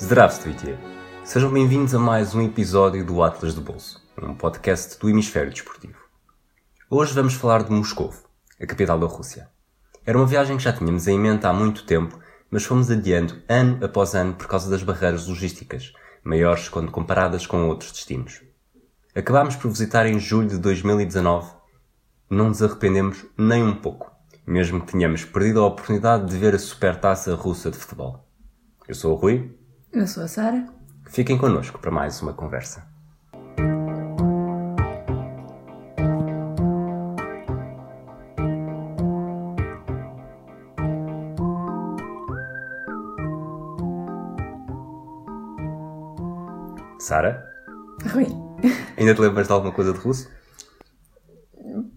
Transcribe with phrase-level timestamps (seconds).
[0.00, 0.78] Zdravstvuyte!
[1.24, 5.98] Sejam bem-vindos a mais um episódio do Atlas do Bolso, um podcast do Hemisfério Desportivo.
[6.88, 8.10] Hoje vamos falar de Moscou,
[8.58, 9.50] a capital da Rússia.
[10.06, 12.18] Era uma viagem que já tínhamos em mente há muito tempo,
[12.50, 15.92] mas fomos adiando ano após ano por causa das barreiras logísticas,
[16.24, 18.40] maiores quando comparadas com outros destinos.
[19.14, 21.52] Acabámos por visitar em julho de 2019,
[22.30, 24.10] não nos arrependemos nem um pouco,
[24.46, 28.26] mesmo que tenhamos perdido a oportunidade de ver a supertaça russa de futebol.
[28.88, 29.59] Eu sou o Rui,
[29.92, 30.66] eu sou a Sara.
[31.06, 32.86] Fiquem connosco para mais uma conversa.
[47.00, 47.44] Sara,
[48.12, 48.28] Rui.
[48.96, 50.30] ainda te lembras de alguma coisa de russo?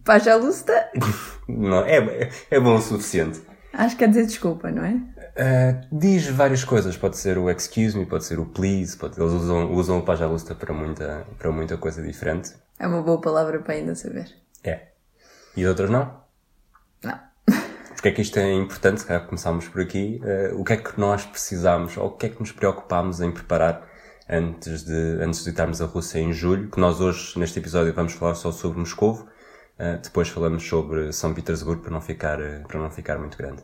[0.04, 0.90] Pajalusta.
[1.48, 3.40] Não, é, é bom o suficiente.
[3.72, 5.00] Acho que quer dizer desculpa, não é?
[5.34, 9.34] Uh, diz várias coisas, pode ser o excuse me, pode ser o please, pode, eles
[9.34, 12.54] usam, usam o pajalusta para muita, para muita coisa diferente.
[12.78, 14.32] É uma boa palavra para ainda saber.
[14.64, 14.90] É.
[15.58, 16.22] E outras não?
[17.04, 17.20] Não.
[17.96, 20.78] Porque é que isto é importante, se calhar começámos por aqui, uh, o que é
[20.78, 23.90] que nós precisamos, ou o que é que nos preocupámos em preparar
[24.30, 28.14] antes de, antes de visitarmos a Rússia em julho, que nós hoje, neste episódio, vamos
[28.14, 29.24] falar só sobre Moscovo,
[29.80, 33.64] uh, depois falamos sobre São Petersburgo para não ficar, para não ficar muito grande.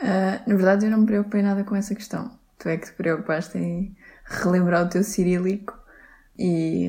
[0.00, 2.38] Uh, na verdade, eu não me preocupei nada com essa questão.
[2.58, 5.76] Tu é que te preocupaste em relembrar o teu cirílico
[6.38, 6.88] e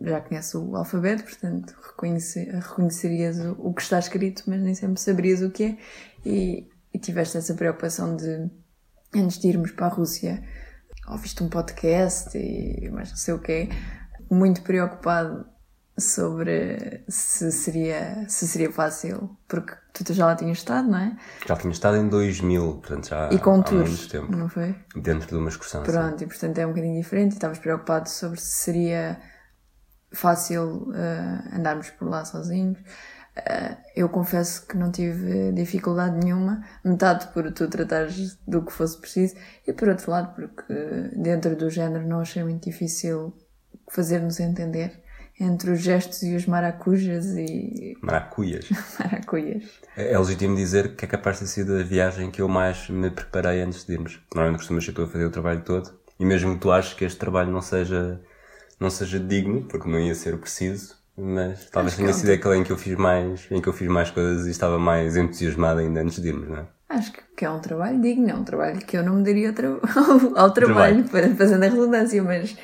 [0.00, 5.00] já conheces o alfabeto, portanto reconhece- reconhecerias o, o que está escrito, mas nem sempre
[5.00, 5.78] saberias o que é.
[6.26, 8.50] E, e tiveste essa preocupação de,
[9.14, 10.42] antes de irmos para a Rússia,
[11.08, 13.68] ouviste um podcast e mais não sei o quê,
[14.28, 15.46] muito preocupado
[15.98, 21.16] sobre se seria, se seria fácil, porque tu já lá tinhas estado, não é?
[21.46, 24.74] Já tinha estado em 2000, portanto já E com há muito tours, tempo, não foi?
[24.96, 25.82] dentro de uma excursão.
[25.82, 25.90] assim.
[25.92, 29.20] Pronto, e portanto é um bocadinho diferente e estavas preocupado sobre se seria
[30.12, 32.78] fácil eh, andarmos por lá sozinhos.
[33.36, 38.98] Eh, eu confesso que não tive dificuldade nenhuma, metade por tu tratares do que fosse
[39.00, 39.34] preciso
[39.66, 40.74] e por outro lado porque
[41.16, 43.32] dentro do género não achei muito difícil
[43.90, 45.02] fazer-nos entender
[45.40, 48.68] entre os gestos e os maracujas e Maracuias.
[48.98, 49.64] maracuias.
[49.96, 53.10] É legítimo dizer que é capaz de ter sido a viagem que eu mais me
[53.10, 54.20] preparei antes de irmos.
[54.34, 55.90] Normalmente costumas ser tu a fazer o trabalho todo.
[56.18, 58.20] E mesmo que tu aches que este trabalho não seja,
[58.80, 62.56] não seja digno, porque não ia ser preciso, mas talvez Acho tenha é sido aquele
[62.56, 65.78] em que eu fiz mais, em que eu fiz mais coisas e estava mais entusiasmado
[65.80, 66.66] ainda antes de irmos, não é?
[66.88, 69.54] Acho que- é um trabalho digno, é um trabalho que eu não me daria ao,
[69.54, 69.78] tra-
[70.34, 72.56] ao trabalho, para fazendo a redundância, mas,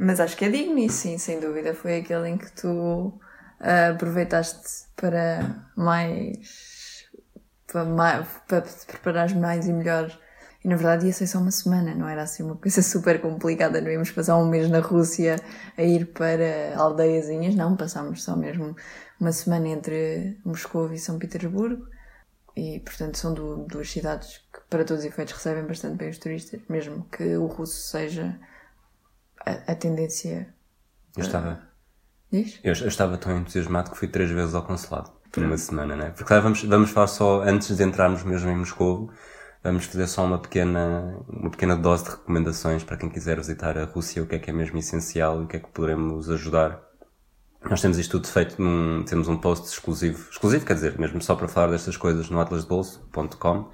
[0.00, 3.20] mas acho que é digno e sim, sem dúvida, foi aquele em que tu
[3.60, 7.04] ah, aproveitaste para mais
[7.66, 10.10] para, mais, para te preparares mais e melhor.
[10.62, 13.80] E na verdade ia ser só uma semana, não era assim uma coisa super complicada,
[13.80, 15.36] não íamos passar um mês na Rússia
[15.76, 18.76] a ir para aldeiazinhas, não, passámos só mesmo
[19.18, 21.86] uma semana entre Moscou e São Petersburgo.
[22.56, 26.18] E portanto são du- duas cidades que para todos os efeitos recebem bastante bem os
[26.18, 28.38] turistas, mesmo que o russo seja
[29.44, 30.54] a, a tendência.
[31.16, 31.60] Eu estava,
[32.30, 32.60] Diz?
[32.62, 35.10] eu, eu estava tão entusiasmado que fui três vezes ao consulado.
[35.32, 36.10] Por uma semana, né?
[36.10, 39.10] Porque claro, vamos, vamos falar só, antes de entrarmos mesmo em Moscou,
[39.62, 43.84] vamos fazer só uma pequena, uma pequena dose de recomendações para quem quiser visitar a
[43.84, 46.82] Rússia, o que é que é mesmo essencial e o que é que poderemos ajudar.
[47.62, 51.36] Nós temos isto tudo feito num, temos um post exclusivo, exclusivo quer dizer, mesmo só
[51.36, 53.70] para falar destas coisas no atlasdebolso.com,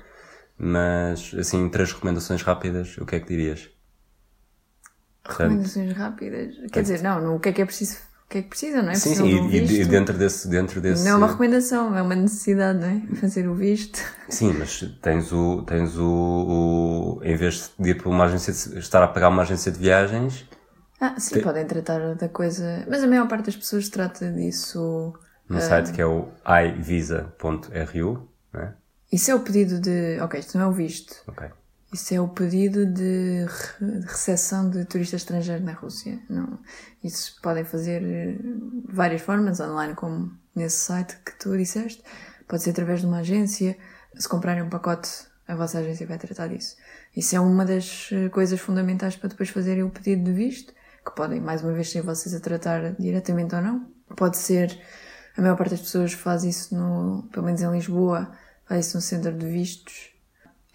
[0.58, 3.70] mas assim, três recomendações rápidas, o que é que dirias?
[5.28, 6.54] Recomendações rápidas.
[6.72, 7.96] Quer dizer, não, não, o que é que é preciso?
[8.26, 8.94] O que é que precisa, não é?
[8.94, 11.04] Sim, sim, um e, dentro desse, dentro desse...
[11.04, 13.00] Não é uma recomendação, é uma necessidade, não é?
[13.20, 14.00] Fazer o visto.
[14.28, 18.80] Sim, mas tens o, tens o, o em vez de ir para uma agência de,
[18.80, 20.44] estar a pagar uma agência de viagens,
[21.00, 22.84] Ah, sim, podem tratar da coisa.
[22.90, 25.14] Mas a maior parte das pessoas trata disso.
[25.48, 28.74] no site que é o ivisa.ru, né?
[29.12, 30.18] Isso é o pedido de.
[30.20, 31.22] Ok, isto não é o visto.
[31.28, 31.48] Ok.
[31.96, 36.20] Isso é o pedido de, re- de recepção de turistas estrangeiros na Rússia.
[36.28, 36.58] Não,
[37.02, 38.36] isso podem fazer eh,
[38.86, 42.02] várias formas, online, como nesse site que tu disseste.
[42.46, 43.78] Pode ser através de uma agência.
[44.14, 45.08] Se comprarem um pacote,
[45.48, 46.76] a vossa agência vai tratar disso.
[47.16, 51.12] Isso é uma das eh, coisas fundamentais para depois fazerem o pedido de visto, que
[51.16, 53.90] podem, mais uma vez, ser vocês a tratar diretamente ou não.
[54.14, 54.78] Pode ser,
[55.34, 58.30] a maior parte das pessoas faz isso, no, pelo menos em Lisboa,
[58.66, 60.14] faz isso no centro de vistos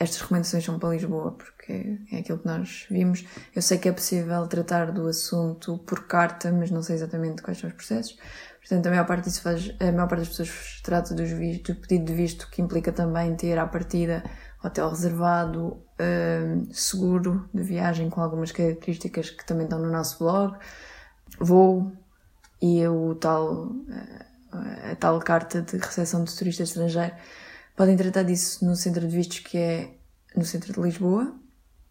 [0.02, 3.24] estas recomendações são para Lisboa, porque é aquilo que nós vimos.
[3.56, 7.60] Eu sei que é possível tratar do assunto por carta, mas não sei exatamente quais
[7.60, 8.18] são os processos.
[8.60, 12.06] Portanto, a maior parte disso faz, a maior parte das pessoas trata dos do pedido
[12.06, 14.24] de visto, que implica também ter à partida
[14.64, 20.58] hotel reservado, um, seguro de viagem com algumas características que também estão no nosso blog,
[21.40, 21.92] voo
[22.60, 23.72] e o tal,
[24.92, 27.14] a tal carta de recepção de turista estrangeiro.
[27.76, 29.92] Podem tratar disso no centro de vistos que é
[30.36, 31.36] no centro de Lisboa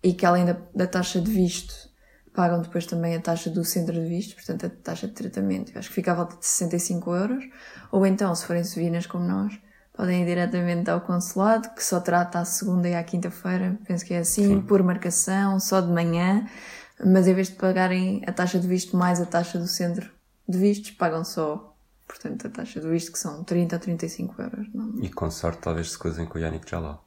[0.03, 1.91] e que além da, da taxa de visto
[2.35, 5.73] pagam depois também a taxa do centro de visto, portanto a taxa de tratamento.
[5.73, 7.45] Eu acho que fica à volta de 65 euros.
[7.91, 9.59] Ou então, se forem suvinas como nós,
[9.93, 14.15] podem ir diretamente ao consulado, que só trata à segunda e à quinta-feira, penso que
[14.15, 14.63] é assim, Sim.
[14.63, 16.47] por marcação, só de manhã.
[17.05, 20.11] Mas em vez de pagarem a taxa de visto mais a taxa do centro
[20.49, 21.77] de vistos, pagam só,
[22.11, 24.67] portanto, a taxa de visto, que são 30 a 35 euros.
[24.75, 24.95] Não?
[25.03, 27.07] E com sorte talvez se cruzem com o Yannick Jalal.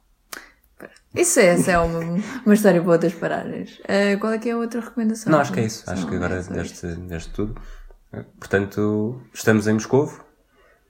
[1.14, 2.00] Isso é, essa é uma,
[2.44, 3.78] uma história para outras paradas.
[3.80, 5.30] Uh, qual é que é a outra recomendação?
[5.30, 5.88] Não, acho que é isso.
[5.88, 7.54] Acho que agora é deste, deste tudo.
[8.38, 10.24] Portanto, estamos em Moscovo,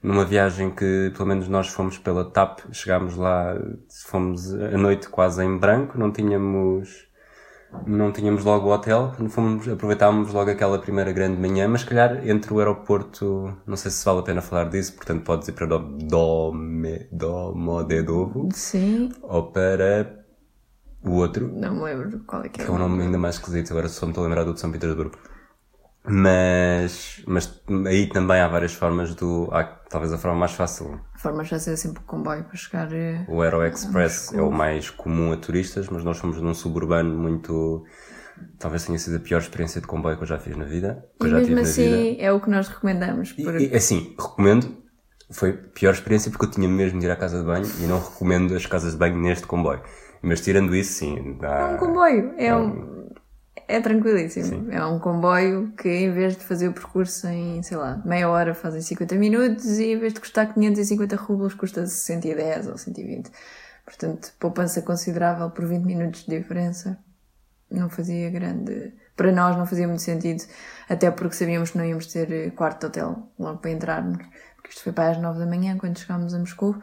[0.01, 3.55] numa viagem que pelo menos nós fomos pela TAP, chegámos lá,
[4.05, 7.04] fomos a noite quase em branco, não tínhamos
[7.85, 12.53] não tínhamos logo o hotel, fomos, aproveitámos logo aquela primeira grande manhã, mas calhar entre
[12.53, 15.65] o aeroporto, não sei se vale a pena falar disso, portanto podes ir para
[17.11, 18.49] Domodedovo.
[18.53, 19.11] Sim.
[19.21, 20.25] Ou para
[21.03, 21.51] o outro.
[21.53, 22.65] Não me lembro qual é que é.
[22.65, 24.59] Que é um nome ainda mais esquisito, agora só me estou a lembrar do de
[24.59, 25.17] São Petersburgo.
[26.07, 29.49] Mas, mas aí também há várias formas do.
[29.51, 30.99] Há, talvez a forma mais fácil.
[31.15, 32.93] A forma mais fácil é sempre o comboio para chegar.
[32.93, 37.17] Eh, o Aero Express é o mais comum a turistas, mas nós fomos num suburbano
[37.17, 37.83] muito.
[38.59, 41.05] Talvez tenha sido a pior experiência de comboio que eu já fiz na vida.
[41.19, 43.31] Que e já mesmo assim é o que nós recomendamos.
[43.31, 43.65] Porque...
[43.65, 44.83] E, assim, recomendo.
[45.31, 47.87] Foi a pior experiência porque eu tinha mesmo de ir à casa de banho e
[47.87, 49.81] não recomendo as casas de banho neste comboio.
[50.21, 51.37] Mas tirando isso, sim.
[51.39, 51.71] Dá...
[51.71, 52.33] É um comboio.
[52.37, 52.94] É, é um
[53.67, 54.45] é tranquilíssimo.
[54.45, 54.67] Sim.
[54.71, 58.53] É um comboio que em vez de fazer o percurso em, sei lá, meia hora
[58.53, 63.31] fazem 50 minutos e em vez de custar 550 rublos custa 110 ou 120.
[63.85, 66.97] Portanto, poupança considerável por 20 minutos de diferença.
[67.69, 68.93] Não fazia grande.
[69.15, 70.43] Para nós não fazia muito sentido,
[70.89, 74.17] até porque sabíamos que não íamos ter quarto de hotel logo para entrarmos,
[74.55, 76.75] porque isto foi para as 9 da manhã quando chegámos a Moscou.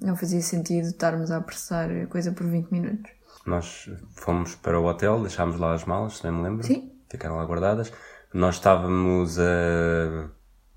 [0.00, 3.17] Não fazia sentido estarmos a apressar a coisa por 20 minutos.
[3.48, 6.66] Nós fomos para o hotel, deixámos lá as malas, nem me lembro.
[6.66, 6.92] Sim.
[7.10, 7.90] Ficaram lá guardadas.
[8.32, 10.28] Nós estávamos a,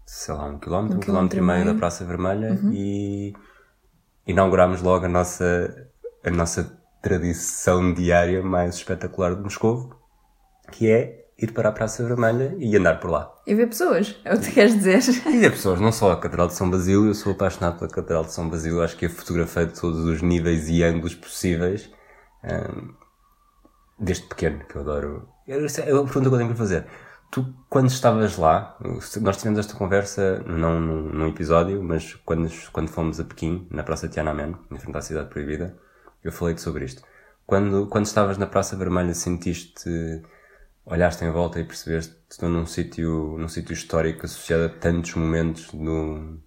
[0.06, 2.72] sei lá, um quilómetro, um, um quilómetro e meio da Praça Vermelha uhum.
[2.74, 3.34] e
[4.26, 5.90] inaugurámos logo a nossa,
[6.24, 9.94] a nossa tradição diária mais espetacular de Moscou,
[10.72, 13.34] que é ir para a Praça Vermelha e andar por lá.
[13.46, 15.02] E ver pessoas, é o que tu queres dizer.
[15.26, 18.24] E ver pessoas, não só a Catedral de São Basílio, eu sou apaixonado pela Catedral
[18.24, 21.92] de São Basílio, acho que a fotografei de todos os níveis e ângulos possíveis
[22.44, 22.94] um,
[24.00, 25.30] desde pequeno, que eu adoro.
[25.48, 26.88] É a pergunta que eu tenho para fazer.
[27.32, 28.78] Tu, quando estavas lá,
[29.22, 33.84] nós tivemos esta conversa, não num, num episódio, mas quando, quando fomos a Pequim, na
[33.84, 35.78] Praça Tiananmen, em frente à Cidade Proibida,
[36.24, 37.02] eu falei-te sobre isto.
[37.46, 39.90] Quando, quando estavas na Praça Vermelha, sentiste,
[40.86, 45.16] olhaste em volta e percebeste que estou num sítio, num sítio histórico associado a tantos
[45.16, 46.38] momentos do...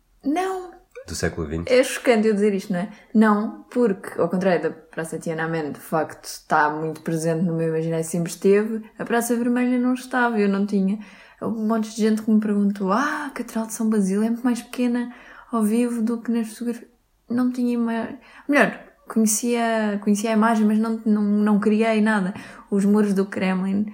[1.06, 1.65] Do século XX?
[1.67, 2.89] É chocante eu dizer isto, não é?
[3.15, 8.05] Não, porque, ao contrário da Praça Tiananmen, de facto está muito presente no meu imaginário,
[8.05, 10.99] sempre esteve, a Praça Vermelha não estava, eu não tinha.
[11.43, 14.45] Um monte de gente que me perguntou: Ah, a Catedral de São Basílio é muito
[14.45, 15.15] mais pequena
[15.53, 16.89] ao vivo do que nas fotografias.
[17.29, 17.79] Não tinha.
[17.79, 18.09] Uma...
[18.49, 22.34] Melhor, conhecia, conhecia a imagem, mas não, não, não criei nada.
[22.70, 23.93] Os muros do Kremlin.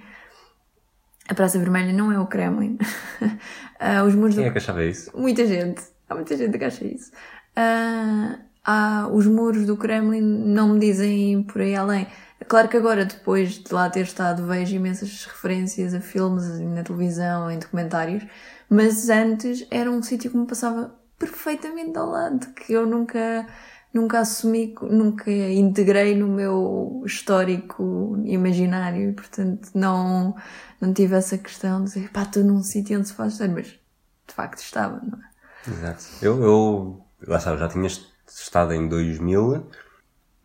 [1.27, 2.77] A Praça Vermelha não é o Kremlin.
[3.21, 4.47] uh, os muros Quem do...
[4.47, 5.11] é que achava isso?
[5.17, 5.81] Muita gente.
[6.11, 7.09] Há muita gente que acha isso.
[7.55, 12.05] Uh, há, os muros do Kremlin não me dizem por aí além.
[12.49, 17.49] Claro que agora, depois de lá ter estado, vejo imensas referências a filmes na televisão,
[17.49, 18.25] em documentários,
[18.69, 23.47] mas antes era um sítio que me passava perfeitamente ao lado, que eu nunca,
[23.93, 30.35] nunca assumi, nunca integrei no meu histórico imaginário, e portanto não,
[30.81, 33.67] não tive essa questão de dizer, pá, estou num sítio onde se faz história, mas
[33.67, 35.30] de facto estava, não é?
[35.67, 36.03] Exato.
[36.21, 37.87] Eu, eu lá sabe, já tinha
[38.27, 39.67] estado em 2000,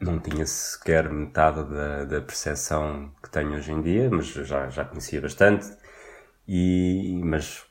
[0.01, 4.85] não tinha sequer metade da, da percepção que tenho hoje em dia, mas já, já
[4.85, 5.67] conhecia bastante.
[6.47, 7.65] E, mas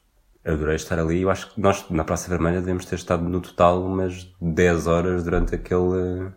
[0.43, 1.21] adorei estar ali.
[1.21, 5.23] Eu acho que nós, na Praça Vermelha, devemos ter estado no total umas 10 horas
[5.23, 6.31] durante aquele.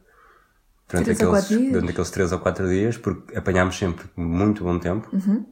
[0.88, 5.09] Durante aqueles, durante aqueles 3 ou 4 dias, porque apanhámos sempre muito bom tempo.
[5.12, 5.45] Uhum.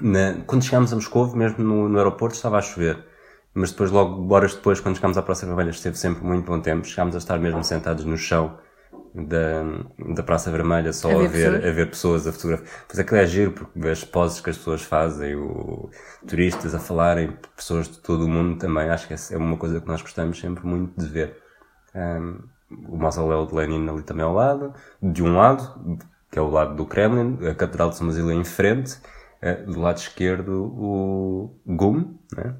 [0.00, 3.09] Na, quando chegámos a Moscou, mesmo no, no aeroporto, estava a chover
[3.54, 6.86] mas depois, logo, horas depois, quando chegámos à Praça Vermelha, esteve sempre muito bom tempo.
[6.86, 8.58] Chegámos a estar mesmo sentados no chão,
[9.14, 9.62] da,
[10.14, 11.64] da Praça Vermelha só a, A ver, pessoas.
[11.64, 12.66] a ver pessoas a fotografar.
[12.86, 15.90] Pois é que é giro, porque vê as poses que as pessoas fazem, o,
[16.26, 18.88] turistas a falarem, pessoas de todo o mundo também.
[18.88, 21.36] Acho que é uma coisa que nós gostamos sempre muito de ver.
[21.94, 22.38] Um,
[22.88, 25.98] o mausoléu de Lenin ali também ao lado, de um lado,
[26.30, 28.96] que é o lado do Kremlin, a Catedral de São Basílio em frente,
[29.42, 32.54] eh, do lado esquerdo o GUM, né?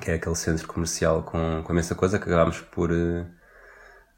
[0.00, 2.90] Que é aquele centro comercial com, com imensa coisa que acabámos por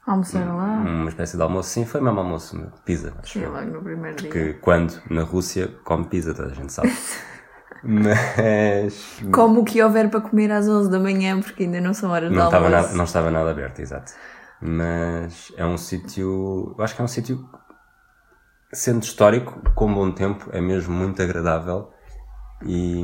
[0.05, 0.57] Almoçaram Hum.
[0.57, 0.65] lá.
[0.81, 1.69] uma espécie de almoço.
[1.69, 4.31] Sim, foi mesmo almoço, pizza, acho Sim, logo no primeiro dia.
[4.31, 6.91] Que quando na Rússia come pizza, toda a gente sabe.
[7.83, 12.11] Mas Como o que houver para comer às 11 da manhã, porque ainda não são
[12.11, 12.63] horas de não almoço.
[12.65, 14.13] estava, nada, não estava nada aberto, exato.
[14.61, 17.43] Mas é um sítio, eu acho que é um sítio,
[18.71, 21.91] sendo histórico, com bom tempo, é mesmo muito agradável.
[22.65, 23.01] E,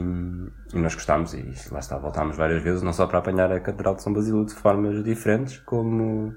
[0.74, 3.96] e nós gostámos, e lá está, voltámos várias vezes, não só para apanhar a Catedral
[3.96, 6.34] de São Basílio de formas diferentes, como,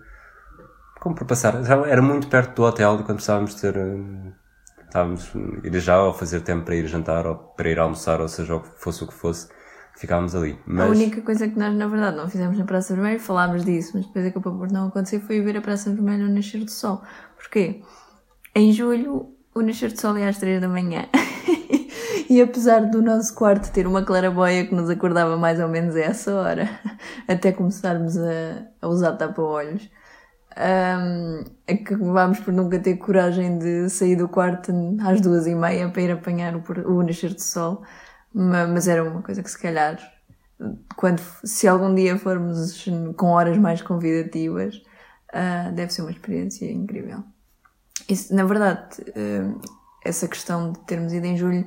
[1.01, 1.63] como para passar.
[1.65, 3.77] Já era muito perto do hotel e quando precisávamos ter.
[3.77, 4.33] eh,
[4.87, 8.27] Estávamos a ir já ou fazer tempo para ir jantar ou para ir almoçar, ou
[8.27, 9.49] seja, o que fosse o que fosse,
[9.97, 10.59] ficávamos ali.
[10.67, 13.93] A Mas única coisa que nós, na verdade, não fizemos na Praça Vermelha, falámos disso,
[13.95, 17.03] mas depois acabou por não acontecer, foi ver a Praça Vermelha ao nascer do sol.
[17.37, 17.83] Porquê?
[18.53, 21.07] Em julho, o nascer do sol é às 3 da manhã.
[22.29, 26.01] e apesar do nosso quarto ter uma claraboia que nos acordava mais ou menos a
[26.01, 26.69] essa hora,
[27.29, 29.89] até começarmos a, a usar tapa-olhos,
[30.57, 36.03] hum, acabámos por nunca ter coragem de sair do quarto às duas e meia para
[36.03, 36.63] ir apanhar o,
[36.93, 37.83] o nascer do sol.
[38.35, 39.99] Ma- Mas era uma coisa que se calhar
[40.97, 42.85] quando, se algum dia formos
[43.17, 44.83] com horas mais convidativas,
[45.33, 47.23] ah, deve ser uma experiência incrível.
[48.09, 49.43] Isso, na verdade, eh,
[50.05, 51.67] essa questão de termos ido em julho,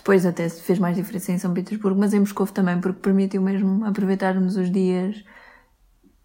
[0.00, 3.42] depois até se fez mais diferença em São Petersburgo, mas em Moscou também, porque permitiu
[3.42, 5.22] mesmo aproveitarmos os dias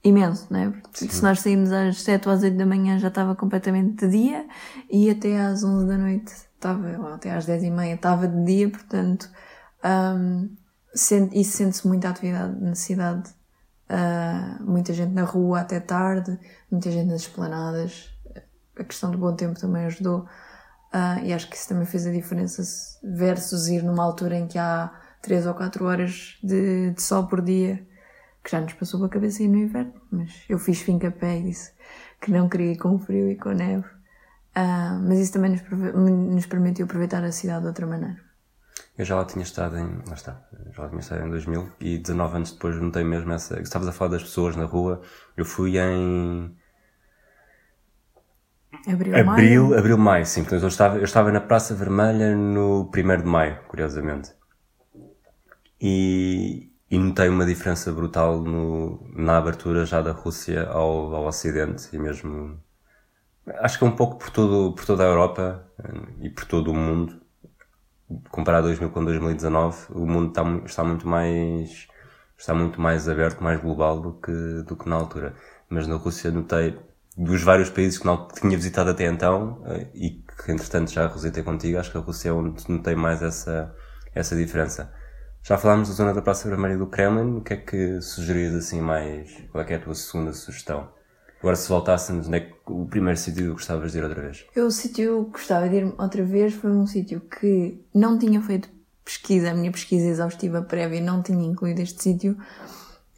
[0.01, 0.69] imenso, não é?
[0.69, 4.11] Porque se nós saímos às 7 ou às 8 da manhã já estava completamente de
[4.17, 4.47] dia
[4.89, 8.45] e até às 11 da noite estava, ou até às 10 e meia estava de
[8.45, 9.29] dia, portanto,
[9.83, 10.55] hum,
[10.93, 13.29] sente, isso sente-se muita atividade na cidade.
[13.89, 16.39] Ah, muita gente na rua até tarde,
[16.71, 18.09] muita gente nas esplanadas.
[18.77, 20.25] A questão do bom tempo também ajudou.
[20.97, 22.63] Ah, e acho que isso também fez a diferença
[23.03, 24.89] versus ir numa altura em que há
[25.21, 27.85] 3 ou 4 horas de, de sol por dia,
[28.41, 29.93] que já nos passou pela cabeça ir no inverno.
[30.09, 31.73] Mas eu fiz finca a pé e disse
[32.21, 33.83] que não queria ir com frio e com neve.
[34.55, 35.61] Ah, mas isso também nos,
[36.33, 38.17] nos permitiu aproveitar a cidade de outra maneira.
[38.97, 40.01] Eu já lá tinha estado em.
[40.07, 40.47] Lá está.
[40.71, 43.59] Já lá tinha estado em 2000 e 19 anos depois notei mesmo essa.
[43.59, 45.01] Estavas a falar das pessoas na rua.
[45.35, 46.55] Eu fui em.
[48.87, 49.77] Abril, Abril, maio.
[49.77, 50.41] abril, maio, sim.
[50.43, 54.33] Portanto, eu estava, eu estava na Praça Vermelha no 1 de maio, curiosamente.
[55.81, 61.95] E, e notei uma diferença brutal no, na abertura já da Rússia ao, ao Ocidente
[61.95, 62.59] e mesmo.
[63.59, 66.71] Acho que é um pouco por, todo, por toda a Europa eh, e por todo
[66.71, 67.21] o mundo.
[68.29, 71.87] Comparado 2000 com 2019, o mundo está, está muito mais
[72.37, 74.31] está muito mais aberto, mais global do que,
[74.63, 75.35] do que na altura.
[75.69, 76.77] Mas na Rússia notei,
[77.17, 81.43] dos vários países que não tinha visitado até então, eh, e que entretanto já visitei
[81.43, 83.73] contigo, acho que a Rússia é onde notei mais essa,
[84.13, 84.91] essa diferença.
[85.41, 88.81] Já falámos da zona da Praça Vermelha do Kremlin, o que é que sugerias assim
[88.81, 89.31] mais?
[89.51, 90.89] Qual é é a tua segunda sugestão?
[91.39, 94.45] Agora se voltássemos, onde é que o primeiro sítio que gostavas de ir outra vez?
[94.55, 98.41] Eu, o sítio que gostava de ir outra vez foi um sítio que não tinha
[98.41, 98.67] feito
[99.05, 102.35] pesquisa, a minha pesquisa exaustiva prévia não tinha incluído este sítio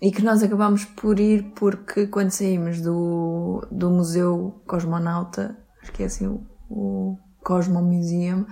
[0.02, 6.04] e que nós acabámos por ir porque quando saímos do, do Museu Cosmonauta, acho que
[6.04, 8.46] é assim o, o Cosmo Museum,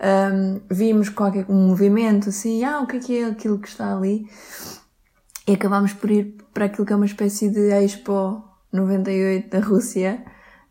[0.00, 3.96] hum, vimos qualquer um movimento assim, ah, o que é que é aquilo que está
[3.96, 4.26] ali?
[5.46, 10.22] E acabámos por ir para aquilo que é uma espécie de Expo 98 da Rússia,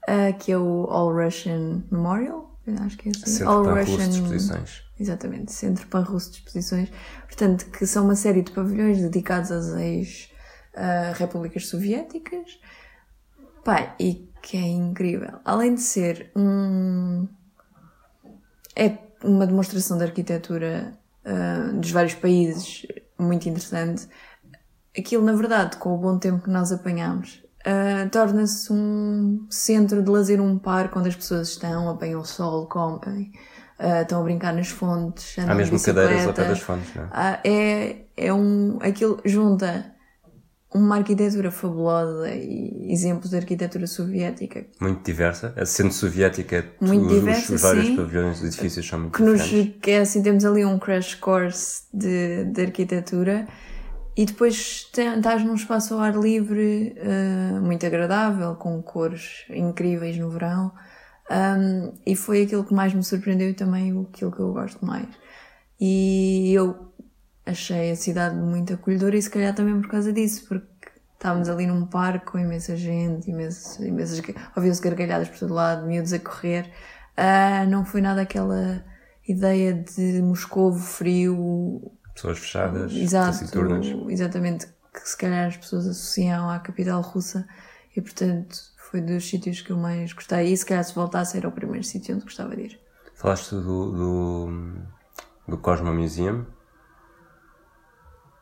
[0.08, 2.49] ah, que é o All Russian Memorial,
[2.82, 3.26] acho que é assim.
[3.26, 4.84] Centro All para de exposições.
[5.00, 6.92] Exatamente, Centro Pan-Russo de Exposições.
[7.26, 12.60] Portanto, que são uma série de pavilhões dedicados às ex-repúblicas soviéticas.
[13.64, 15.40] Pá, e que é incrível.
[15.46, 17.28] Além de ser um.
[18.76, 22.86] É uma demonstração de arquitetura ah, dos vários países
[23.18, 24.08] muito interessante.
[24.98, 30.10] Aquilo, na verdade, com o bom tempo que nós apanhamos, ah, torna-se um centro de
[30.10, 33.32] lazer, um parque onde as pessoas estão, apanham o sol, comem,
[33.78, 37.08] ah, estão a brincar nas fontes, Há mesmo cadeiras ao pé das fontes, não é?
[37.12, 38.78] Ah, é, é um.
[38.82, 39.94] Aquilo junta
[40.74, 45.54] uma arquitetura fabulosa e exemplos de arquitetura soviética Muito diversa.
[45.58, 47.96] A centro soviética, Muito os, diversa, os vários sim.
[47.96, 49.82] pavilhões, os edifícios são muito que nos diferentes.
[49.82, 53.48] que é assim temos ali um crash course de, de arquitetura
[54.20, 60.30] e depois estás num espaço ao ar livre uh, muito agradável, com cores incríveis no
[60.30, 60.74] verão.
[61.32, 65.08] Um, e foi aquilo que mais me surpreendeu e também aquilo que eu gosto mais.
[65.80, 66.92] E eu
[67.46, 70.68] achei a cidade muito acolhedora e se calhar também por causa disso, porque
[71.14, 73.80] estávamos ali num parque com imensa gente, imensas,
[74.54, 76.70] ouviu-se gargalhadas por todo lado, miúdos a correr.
[77.16, 78.84] Ah, não foi nada aquela
[79.26, 83.86] ideia de Moscovo frio, Pessoas fechadas, exato, taciturnas.
[84.10, 87.48] exatamente, que se calhar as pessoas associam à capital russa
[87.96, 88.58] e portanto
[88.90, 91.84] foi dos sítios que eu mais gostei e se calhar se voltasse era o primeiro
[91.86, 92.80] sítio onde gostava de ir.
[93.16, 94.50] Falaste do, do,
[95.48, 96.46] do Cosmo Museum.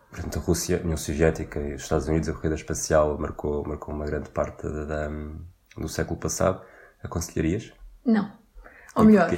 [0.10, 3.94] Portanto, a Rússia, a União Soviética e os Estados Unidos, a corrida espacial marcou, marcou
[3.94, 5.12] uma grande parte da, da-
[5.78, 6.62] do século passado.
[7.04, 7.74] Aconselharias?
[8.06, 8.32] Não.
[8.98, 9.30] Ou E melhor,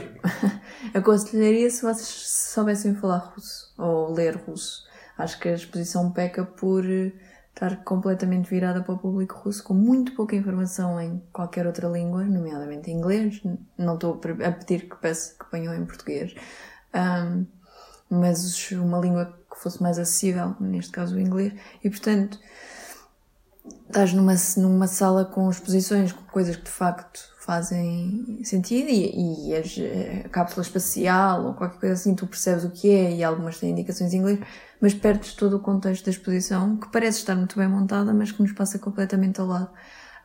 [0.96, 4.88] aconselharia se vocês soubessem falar russo ou ler russo.
[5.18, 7.12] Acho que a exposição peca por eh,
[7.54, 12.24] estar completamente virada para o público russo, com muito pouca informação em qualquer outra língua,
[12.24, 13.42] nomeadamente em inglês.
[13.78, 16.34] Não estou a pedir que peça que ponham em português.
[16.94, 17.46] Ahm,
[18.10, 22.40] mas uma língua que fosse mais acessível, neste caso o inglês, e portanto
[23.88, 29.56] estás numa, numa sala com exposições, com coisas que de facto fazem sentido e, e
[29.56, 33.24] as, eh, a cápsula espacial ou qualquer coisa assim, tu percebes o que é e
[33.24, 34.40] algumas têm indicações em inglês,
[34.80, 38.40] mas perdes todo o contexto da exposição, que parece estar muito bem montada, mas que
[38.44, 39.72] nos passa completamente ao lado.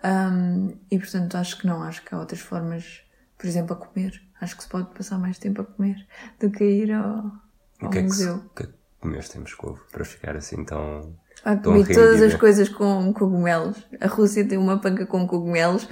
[0.02, 3.00] Ahm, e portanto acho que não, acho que há outras formas,
[3.38, 4.21] por exemplo, a comer.
[4.38, 5.97] Acho que se pode passar mais tempo a comer
[6.38, 7.33] do que ir ao,
[7.81, 8.37] ao que é que, se- museu.
[8.37, 11.14] o que é que comeste em Moscou para ficar assim tão.
[11.43, 13.78] Ah, comi todas as coisas com cogumelos.
[14.00, 15.88] A Rússia tem uma panca com cogumelos.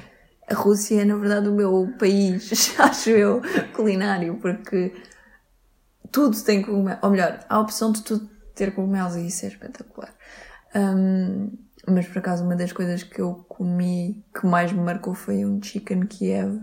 [0.52, 3.40] A Rússia é, na verdade, o meu país, acho eu,
[3.74, 4.92] culinário, porque
[6.10, 7.02] tudo tem cogumelos.
[7.02, 10.12] Ou melhor, há a opção de tudo ter cogumelos e isso é espetacular.
[10.74, 11.50] Hum,
[11.88, 15.60] mas, por acaso, uma das coisas que eu comi que mais me marcou foi um
[15.62, 16.60] chicken Kiev,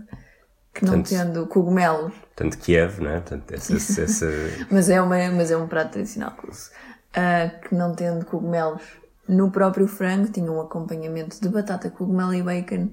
[0.72, 3.20] que não Portanto- tendo cogumelos, Tanto Kiev, não é?
[3.20, 4.26] Portanto, essa, essa,
[4.70, 6.70] mas é, uma, mas é um prato tradicional russo.
[7.12, 8.82] Ah, que não tendo cogumelos
[9.28, 12.90] no próprio frango, tinha um acompanhamento de batata, cogumelo e bacon.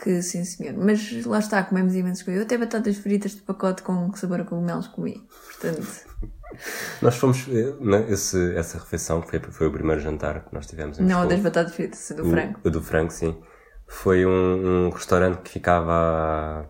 [0.00, 0.74] Que sim, senhor.
[0.76, 2.40] Mas lá está, comemos imensas coisas.
[2.40, 5.26] Eu até batatas fritas de pacote com sabor a cogumelos comi.
[5.46, 5.86] Portanto,
[7.02, 7.46] Nós fomos.
[7.48, 11.08] eh, na- Esse, essa refeição foi, foi o primeiro jantar que nós tivemos em não
[11.18, 11.28] Moscou.
[11.30, 12.60] das batatas fritas, do O- frango.
[12.64, 13.36] O do frango, sim.
[13.86, 16.64] Foi um, um restaurante que ficava a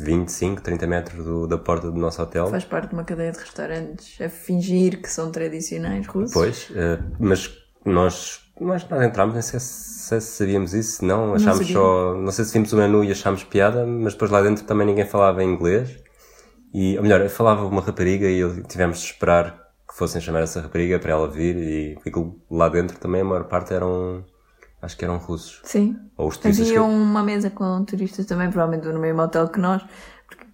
[0.00, 2.48] 25, 30 metros do- da porta do nosso hotel.
[2.48, 6.32] Faz parte de uma cadeia de restaurantes a fingir que são tradicionais russos.
[6.32, 7.50] Pois, eh, mas
[7.84, 11.72] nós, nós, nós entramos, nem sei se sabíamos isso, não, achámos sabia.
[11.74, 14.86] só, não sei se vimos o menu e achámos piada, mas depois lá dentro também
[14.86, 16.02] ninguém falava inglês.
[16.74, 20.98] E, ou melhor, falava uma rapariga e tivemos de esperar que fossem chamar essa rapariga
[20.98, 24.24] para ela vir e aquilo lá dentro também a maior parte eram,
[24.80, 25.60] acho que eram russos.
[25.64, 25.96] Sim.
[26.16, 29.60] Ou os turistas que- Havia uma mesa com turistas também, provavelmente no mesmo hotel que
[29.60, 29.82] nós,
[30.26, 30.46] porque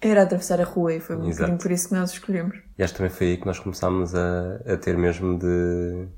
[0.00, 1.34] era atravessar a rua e foi um Exato.
[1.36, 2.56] bocadinho por isso que nós escolhemos.
[2.78, 6.08] E acho que também foi aí que nós começámos a, a ter mesmo de.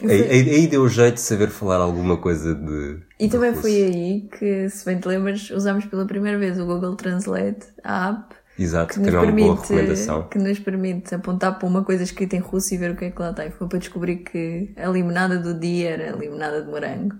[0.00, 3.02] Aí, aí, aí deu jeito de saber falar alguma coisa de.
[3.20, 6.64] E de também foi aí que, se bem te lembras, usámos pela primeira vez o
[6.66, 10.28] Google Translate, a app, Exato, que nos, também uma boa permite, recomendação.
[10.28, 13.10] que nos permite apontar para uma coisa escrita em russo e ver o que é
[13.10, 13.50] que lá tem.
[13.50, 17.14] Foi para descobrir que a limonada do dia era a limonada de morango.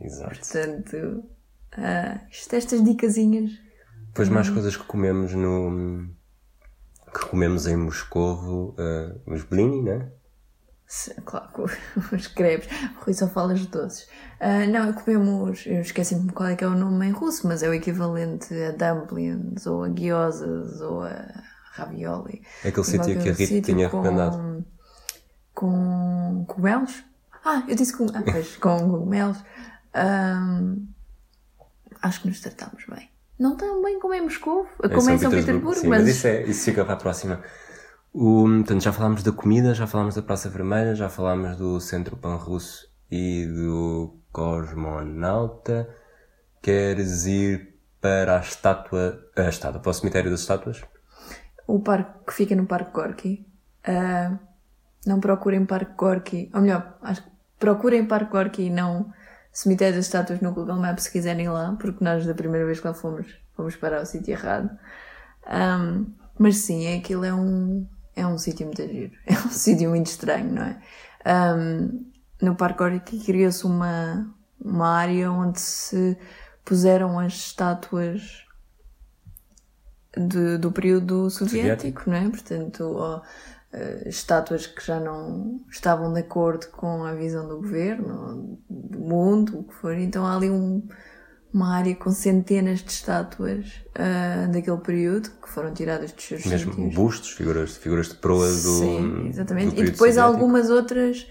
[0.00, 0.38] Exato.
[0.38, 1.24] Portanto,
[1.76, 3.50] ah, isto, estas dicasinhas.
[4.08, 4.54] Depois mais Uhum.
[4.54, 6.06] coisas que comemos no.
[7.12, 10.08] que comemos em Moscovo, eh, os blini, né?
[11.24, 11.64] Claro, com
[12.14, 12.68] os crepes.
[12.96, 14.08] O Rui só fala os doces.
[14.38, 15.64] Ah, não, comemos.
[15.66, 18.72] Eu esqueci-me qual é que é o nome em russo, mas é o equivalente a
[18.72, 21.24] dumplings, ou a guiosas, ou a
[21.72, 22.42] ravioli.
[22.62, 24.64] É aquele sítio que a Rita tinha com- recomendado.
[25.54, 27.04] Com cogumelos?
[27.44, 29.38] Ah, eu disse com, ah, pois, com cogumelos.
[29.94, 30.86] Ahm,
[32.00, 33.10] acho que nos tratámos bem.
[33.38, 36.42] Não tão bem como em Moscou, como em São Petersburgo, sim, mas, mas isso, é,
[36.42, 37.42] isso fica para a próxima.
[38.12, 42.16] O, portanto, já falámos da comida, já falámos da Praça Vermelha, já falámos do Centro
[42.16, 45.88] Pan Russo e do Cosmonauta.
[46.60, 50.82] Queres ir para a estátua, a estátua, para o cemitério das estátuas?
[51.66, 53.46] o parque que fica no Parque Gorky.
[53.84, 54.38] ah,
[55.06, 59.12] não procurem Parque Gorky, ou melhor, acho que procurem Parque Gorky e não
[59.52, 62.80] Cemitério das Estátuas no Google Maps se quiserem ir lá, porque nós da primeira vez
[62.80, 64.70] que lá fomos, fomos para o sítio errado.
[65.46, 66.06] Ahm,
[66.38, 69.12] mas sim, é aquilo é um, é um sítio muito giro.
[69.26, 70.82] É um sítio muito estranho, não é?
[71.24, 72.04] Ahm,
[72.40, 76.16] no Parque Gorky criou-se uma, uma área onde se
[76.64, 77.54] puseram as
[80.16, 82.28] de- do período soviético, não é?
[82.28, 83.22] Portanto, uh,
[84.06, 89.64] estátuas que já não estavam de acordo com a visão do governo, do mundo, o
[89.64, 89.94] que for.
[89.96, 90.86] Então há ali um,
[91.52, 96.90] uma área com centenas de estátuas uh, daquele período que foram tiradas dos seus Mesmo
[96.90, 98.78] bustos, figuras, figuras de proa do.
[98.78, 99.74] Sim, exatamente.
[99.74, 100.42] do e depois soviético.
[100.42, 101.26] algumas outras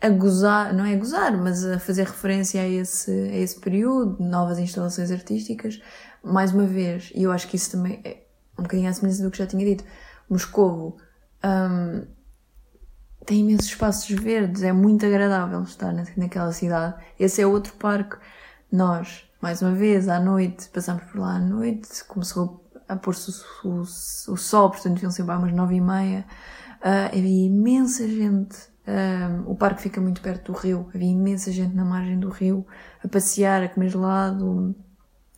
[0.00, 4.22] a gozar, não é a gozar, mas a fazer referência a esse, a esse período,
[4.22, 5.80] novas instalações artísticas.
[6.22, 8.22] Mais uma vez, e eu acho que isso também é
[8.56, 9.84] um bocadinho à semelhança do que já tinha dito,
[10.28, 10.96] Moscovo
[11.44, 12.04] hum,
[13.24, 16.94] tem imensos espaços verdes, é muito agradável estar na, naquela cidade.
[17.18, 18.16] Esse é outro parque.
[18.70, 23.30] Nós, mais uma vez, à noite, passamos por lá à noite, começou a pôr-se
[23.64, 26.24] o, o, o sol, portanto deviam ser para umas nove e meia.
[26.82, 28.56] Ah, havia imensa gente.
[28.86, 30.88] ah, o parque fica muito perto do rio.
[30.94, 32.66] Havia imensa gente na margem do rio
[33.04, 34.74] a passear, a comer gelado,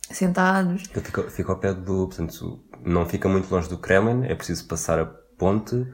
[0.09, 0.83] sentados.
[0.83, 2.07] Fica, fica ao pé do.
[2.07, 5.87] Portanto, não fica muito longe do Kremlin, é preciso passar a ponte,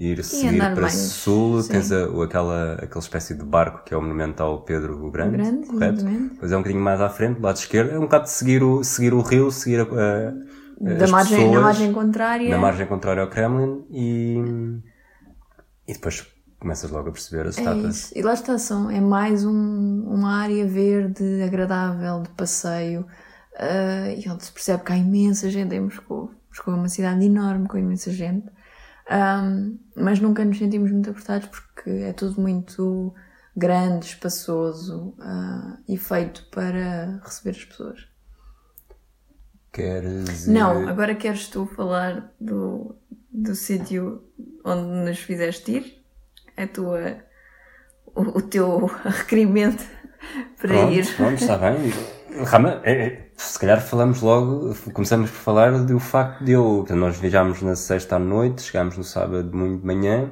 [0.00, 1.68] ir seguir andar para mais, sul, sim.
[1.72, 5.66] tens a, aquela, aquela espécie de barco que é o monumental Pedro o Grande, Grande,
[5.66, 6.02] correto?
[6.02, 6.34] exatamente.
[6.34, 8.62] Depois é um bocadinho mais à frente, do lado esquerdo, é um bocado de seguir
[8.62, 10.32] o, seguir o rio, seguir a, a-
[10.96, 12.50] Da as margem, na pessoas margem contrária.
[12.50, 14.36] na margem contrária ao Kremlin e,
[15.86, 16.26] e depois
[16.58, 18.12] começas logo a perceber as É estátuas.
[18.14, 23.06] E lá está, são, é mais um- uma área verde, agradável, de passeio,
[23.56, 26.30] ah, e onde se percebe que há imensa gente em Moscou.
[26.48, 28.46] Moscou é uma cidade enorme, com imensa gente.
[29.10, 33.14] Ahm, mas nunca nos sentimos muito apertados porque é tudo muito
[33.56, 38.08] grande, espaçoso ah, e feito para receber as pessoas.
[39.72, 42.94] Queres Não, ir- agora queres tu falar do,
[43.30, 44.22] do sítio
[44.64, 46.04] onde nos fizeste ir?
[46.56, 47.24] A tua,
[48.06, 49.84] o, o teu requerimento
[50.60, 51.06] para Pronto, ir.
[51.16, 51.90] pronto, está bem.
[52.44, 57.16] Rama, é- é, se calhar falamos logo, começamos por falar do facto de eu, nós
[57.16, 60.30] viajámos na sexta à noite, chegámos no sábado muito de manhã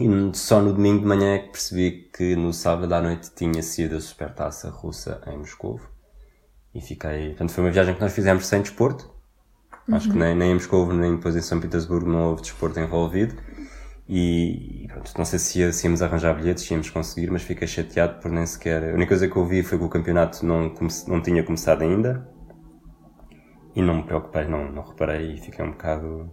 [0.00, 3.62] e só no domingo de manhã é que percebi que no sábado à noite tinha
[3.62, 5.80] sido a supertaça russa em Moscou.
[6.74, 9.10] E fiquei, portanto foi uma viagem que nós fizemos sem desporto,
[9.92, 13.34] acho que nem, nem em Moscou nem depois em São Petersburgo não houve desporto envolvido
[14.08, 18.20] e pronto, não sei se, se íamos arranjar bilhetes, se íamos conseguir, mas fiquei chateado
[18.20, 18.82] por nem sequer.
[18.90, 20.72] A única coisa que eu vi foi que o campeonato não,
[21.06, 22.26] não tinha começado ainda
[23.74, 26.32] e não me preocupei, não, não reparei e fiquei um bocado.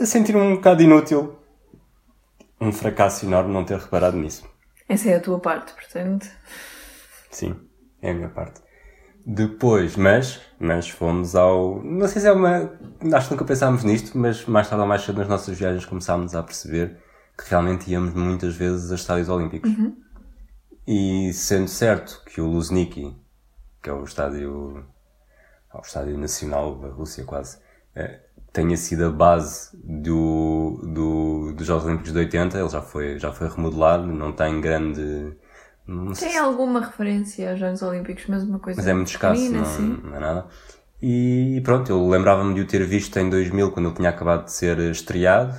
[0.00, 1.38] a sentir um bocado inútil.
[2.60, 4.48] Um fracasso enorme não ter reparado nisso.
[4.88, 6.26] Essa é a tua parte, portanto.
[7.30, 7.54] Sim,
[8.00, 8.62] é a minha parte.
[9.30, 11.82] Depois, mas, mas fomos ao.
[11.82, 12.72] Não sei se é uma.
[13.12, 16.34] Acho que nunca pensámos nisto, mas mais tarde ou mais cedo nas nossas viagens começámos
[16.34, 16.96] a perceber
[17.36, 19.70] que realmente íamos muitas vezes a estádios olímpicos.
[20.86, 23.14] E sendo certo que o Luzhniki,
[23.82, 24.86] que é o estádio.
[25.74, 27.58] o estádio nacional da Rússia quase,
[27.94, 33.18] eh, tenha sido a base do, do, dos Jogos Olímpicos de 80, ele já foi,
[33.18, 35.36] já foi remodelado, não tem grande.
[35.88, 38.78] Não Tem alguma referência aos Jogos Olímpicos, mas uma coisa.
[38.78, 40.00] mas é muito escasso, pequenina, não, sim.
[40.04, 40.46] não é nada.
[41.00, 44.52] E pronto, eu lembrava-me de o ter visto em 2000, quando ele tinha acabado de
[44.52, 45.58] ser estreado,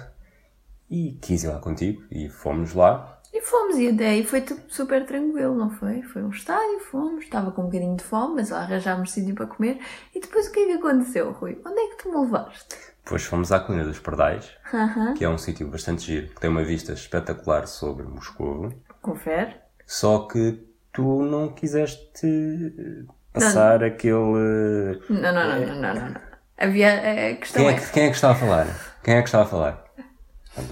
[0.88, 3.20] e quis ir lá contigo, e fomos lá.
[3.34, 6.04] E fomos, e até aí foi tudo super tranquilo, não foi?
[6.04, 9.48] Foi um estádio, fomos, estava com um bocadinho de fome, mas lá arranjámos sítio para
[9.48, 9.80] comer.
[10.14, 11.60] E depois o que é que aconteceu, Rui?
[11.66, 12.76] Onde é que tu me levaste?
[13.04, 15.14] Depois fomos à Colina dos Pardais, Aham.
[15.16, 19.56] que é um sítio bastante giro, que tem uma vista espetacular sobre Moscou, Confere.
[19.90, 25.00] Só que tu não quiseste eh, passar aquele...
[25.10, 26.10] Não, não, não, não, não, não.
[26.12, 26.22] não.
[26.56, 28.68] Havia, a questão Quem é, é, que, quem é que está a falar?
[29.04, 29.84] Quem é que está a falar?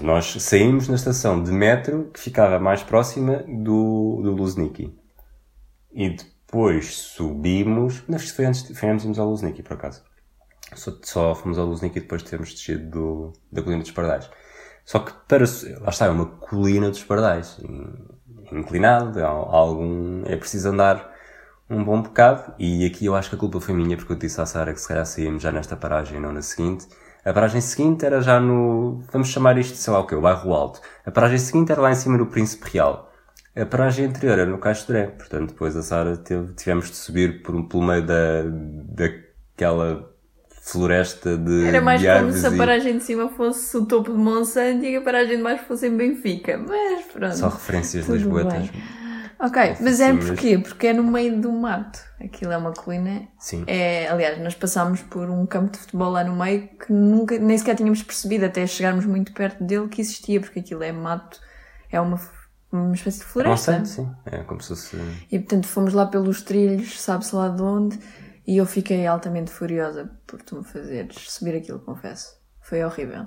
[0.00, 4.96] Nós saímos na estação de metro que ficava mais próxima do, do Luzhniki.
[5.92, 8.04] E depois subimos.
[8.06, 10.04] Não, foi antes, foi antes de irmos ao Luzhniki, por acaso.
[10.76, 14.30] Só, só fomos ao Luzhniki depois de termos descido do, da Colina dos Pardais.
[14.84, 15.44] Só que para.
[15.80, 17.58] Lá está, é uma colina dos Pardais.
[18.52, 20.22] Inclinado, há algum.
[20.26, 21.12] É preciso andar
[21.68, 22.54] um bom bocado.
[22.58, 24.80] E aqui eu acho que a culpa foi minha, porque eu disse à Sara que
[24.80, 26.86] se calhar saímos já nesta paragem não na seguinte.
[27.24, 29.02] A paragem seguinte era já no.
[29.12, 30.80] Vamos chamar isto, sei lá o quê, o bairro Alto.
[31.04, 33.12] A paragem seguinte era lá em cima no Príncipe Real.
[33.56, 35.08] A paragem anterior era no Dré.
[35.08, 38.44] Portanto, depois a Sara teve, tivemos de subir por, pelo meio da,
[38.94, 40.08] daquela
[40.72, 41.66] floresta de.
[41.66, 44.96] era mais de como se a paragem de cima fosse o topo de Monsanto e
[44.96, 46.58] a paragem de baixo fosse em Benfica.
[46.58, 47.36] Mas pronto.
[47.36, 48.70] Só referências Tudo lisboetas.
[48.70, 48.82] bem.
[49.40, 50.58] Ok, mas é porquê?
[50.58, 52.00] Porque é no meio do mato.
[52.20, 53.28] Aquilo é uma colina.
[53.38, 53.62] Sim.
[53.68, 57.56] É, aliás, nós passámos por um campo de futebol lá no meio que nunca, nem
[57.56, 61.40] sequer tínhamos percebido até chegarmos muito perto dele que existia, porque aquilo é mato,
[61.88, 62.20] é uma,
[62.72, 63.78] uma espécie de floresta.
[63.78, 64.10] Monsanto, sim.
[64.26, 64.96] É como se fosse.
[65.30, 67.96] E portanto fomos lá pelos trilhos, sabe-se lá de onde,
[68.48, 72.34] e eu fiquei altamente furiosa por tu me fazeres subir aquilo, confesso.
[72.62, 73.26] Foi horrível.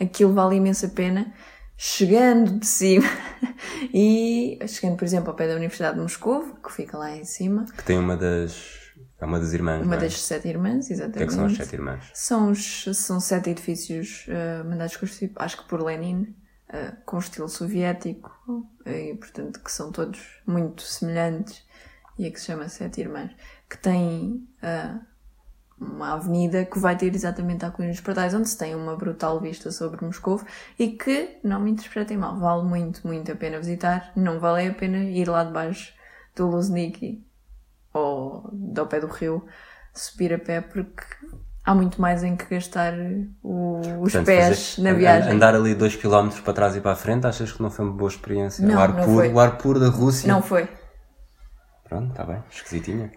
[0.00, 1.32] aquilo vale imensa pena.
[1.78, 3.06] Chegando de cima
[3.94, 7.64] e chegando, por exemplo, ao pé da Universidade de Moscou, que fica lá em cima.
[7.76, 8.92] Que tem uma das.
[9.20, 9.86] É uma das irmãs.
[9.86, 9.98] Uma é?
[9.98, 11.14] das sete irmãs, exatamente.
[11.14, 12.10] O que é que são as sete irmãs?
[12.12, 16.34] São, os, são sete edifícios uh, mandados construir, acho que por Lenin,
[16.70, 18.32] uh, com estilo soviético,
[18.84, 21.64] e portanto que são todos muito semelhantes,
[22.18, 23.30] e é que se chama Sete Irmãs,
[23.68, 25.00] que tem uh,
[25.78, 29.38] uma avenida que vai ter exatamente a colina dos Pardais, onde se tem uma brutal
[29.40, 30.40] vista sobre Moscou
[30.78, 34.10] e que, não me interpretem mal, vale muito, muito a pena visitar.
[34.16, 35.92] Não vale a pena ir lá debaixo
[36.34, 37.24] do Luzniki
[37.92, 39.44] ou do pé do rio
[39.92, 41.04] subir a pé porque
[41.64, 42.94] há muito mais em que gastar
[43.42, 45.32] o, os Portanto, pés fazer, na viagem.
[45.32, 48.08] Andar ali 2km para trás e para a frente, achas que não foi uma boa
[48.08, 48.66] experiência?
[48.66, 49.32] Não, o, ar não puro, foi.
[49.32, 50.28] o ar puro da Rússia?
[50.28, 50.68] Não foi.
[51.88, 53.10] Pronto, está bem, esquisitinha.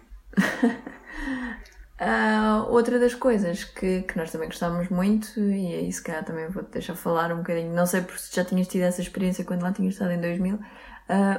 [2.00, 6.48] Uh, outra das coisas que, que nós também gostávamos muito, e aí se calhar também
[6.48, 9.72] vou-te deixar falar um bocadinho, não sei se já tinhas tido essa experiência quando lá
[9.72, 10.60] tinhas estado em 2000, uh,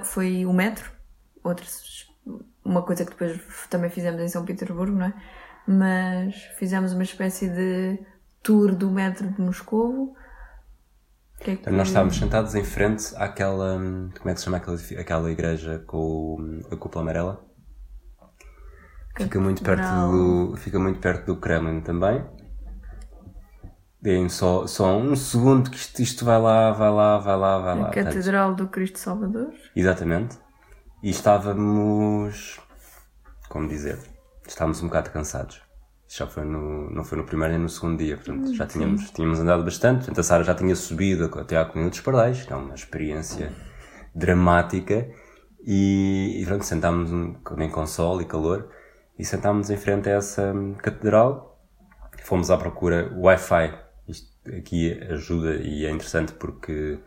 [0.04, 0.92] foi o metro,
[1.44, 1.66] outra,
[2.64, 5.14] uma coisa que depois também fizemos em São Petersburgo, não é?
[5.68, 8.00] Mas fizemos uma espécie de
[8.42, 10.16] tour do metro de Moscovo.
[11.40, 11.70] Que é que...
[11.70, 13.78] Nós estávamos sentados em frente àquela,
[14.18, 17.51] como é que se chama aquela, aquela igreja com a cúpula amarela?
[19.18, 22.24] Fica muito perto do, fica muito perto do Kremlin também.
[24.02, 27.80] Deem só, só um segundo que isto, isto vai lá, vai lá, vai lá, vai
[27.80, 27.88] lá.
[27.88, 29.54] A Catedral do Cristo Salvador.
[29.76, 30.40] Exatamente.
[31.04, 32.60] E estávamos,
[33.48, 34.00] como dizer,
[34.48, 35.62] estávamos um bocado cansados.
[36.08, 39.40] Já foi no, não foi no primeiro nem no segundo dia, portanto já tínhamos, tínhamos
[39.40, 40.00] andado bastante.
[40.00, 43.52] Portanto, a Sara já tinha subido até à Colina dos Pardais, que é uma experiência
[44.16, 45.08] dramática.
[45.64, 48.68] E, e pronto, sentámos um, bem com sol e calor
[49.22, 51.62] e sentámos em frente a essa hum, catedral.
[52.24, 53.72] Fomos à procura Wi-Fi.
[54.08, 56.98] Isto aqui ajuda e é interessante porque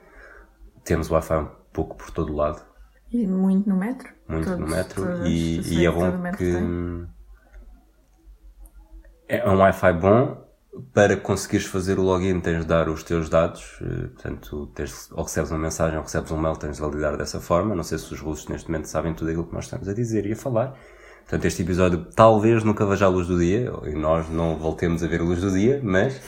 [0.84, 2.62] temos Wi-Fi um pouco por todo o lado.
[3.10, 4.12] E muito no metro?
[4.28, 7.08] Muito Todos, no metro e, e é bom que tem.
[9.28, 10.44] é um Wi-Fi bom
[10.92, 15.24] para conseguires fazer o login tens de dar os teus dados, eh, portanto, tens, ou
[15.24, 17.74] recebes uma mensagem ou recebes um mail, tens de validar dessa forma.
[17.74, 20.26] Não sei se os russos neste momento sabem tudo aquilo que nós estamos a dizer
[20.26, 20.76] e a falar,
[21.24, 25.06] Portanto, este episódio talvez nunca veja a luz do dia, e nós não voltemos a
[25.06, 26.20] ver a luz do dia, mas.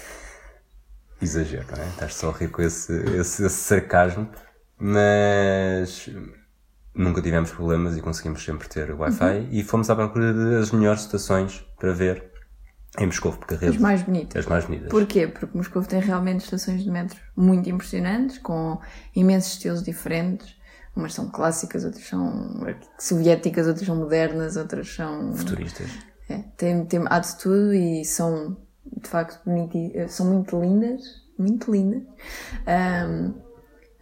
[1.20, 1.86] Exagero, não é?
[1.88, 4.28] Estás só a rir com esse, esse, esse sarcasmo,
[4.78, 6.10] mas.
[6.94, 9.48] Nunca tivemos problemas e conseguimos sempre ter Wi-Fi uhum.
[9.50, 12.32] e fomos à procura das melhores estações para ver
[12.98, 13.76] em Moscou, porque a rede.
[13.76, 14.36] As mais bonitas.
[14.38, 14.88] As mais bonitas.
[14.88, 15.26] Porquê?
[15.26, 18.80] Porque Moscou tem realmente estações de metro muito impressionantes, com
[19.14, 20.55] imensos estilos diferentes
[20.96, 22.66] Umas são clássicas, outras são
[22.98, 25.34] soviéticas, outras são modernas, outras são.
[25.34, 25.90] Futuristas.
[26.28, 28.56] É, tem, tem, há de tudo e são,
[29.02, 29.78] de facto, bonito,
[30.08, 31.02] são muito lindas.
[31.38, 32.02] Muito lindas.
[32.66, 33.34] Um,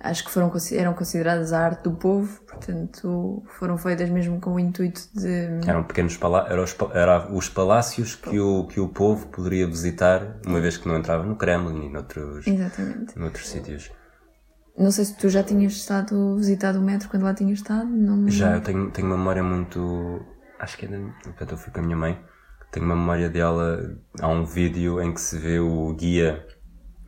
[0.04, 4.60] acho que foram, eram consideradas a arte do povo, portanto, foram feitas mesmo com o
[4.60, 5.66] intuito de.
[5.66, 10.36] Eram pequenos palácios, eram os, eram os palácios que o, que o povo poderia visitar,
[10.46, 13.18] uma vez que não entrava no Kremlin e noutros, Exatamente.
[13.18, 13.90] noutros sítios.
[14.76, 17.86] Não sei se tu já tinhas estado visitado o metro quando lá tinhas estado.
[17.86, 20.20] Não já, eu tenho, tenho uma memória muito.
[20.58, 21.12] Acho que ainda.
[21.22, 22.18] Portanto, eu fui com a minha mãe.
[22.72, 23.96] Tenho uma memória dela.
[24.20, 26.44] Há um vídeo em que se vê o guia.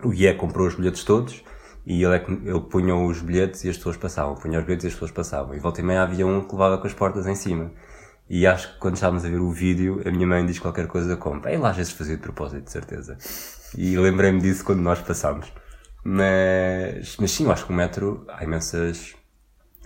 [0.02, 1.42] O guia comprou os bilhetes todos
[1.84, 4.36] e ele, é que, ele punha os bilhetes e as pessoas passavam.
[4.36, 5.54] Punha os bilhetes e as pessoas passavam.
[5.54, 7.72] E volta e meia havia um que levava com as portas em cima.
[8.28, 11.16] E acho que quando estávamos a ver o vídeo, a minha mãe diz qualquer coisa
[11.16, 13.16] como: Ele às vezes fazia de propósito, de certeza.
[13.76, 15.52] E lembrei-me disso quando nós passámos.
[16.08, 19.16] Mas, mas sim, eu acho que o metro há imensas